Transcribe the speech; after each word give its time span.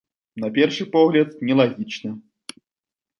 На 0.43 0.47
першы 0.55 0.87
погляд, 0.95 1.29
нелагічна. 1.49 2.11